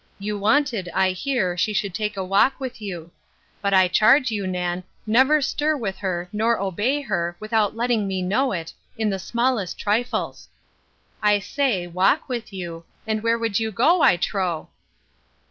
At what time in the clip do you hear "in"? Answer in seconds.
8.97-9.11